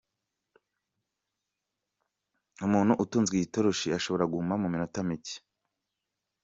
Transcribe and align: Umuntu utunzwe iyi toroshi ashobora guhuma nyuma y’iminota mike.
Umuntu 2.65 2.93
utunzwe 3.03 3.33
iyi 3.35 3.51
toroshi 3.53 3.87
ashobora 3.97 4.29
guhuma 4.31 4.53
nyuma 4.53 4.63
y’iminota 4.67 4.99
mike. 5.07 5.35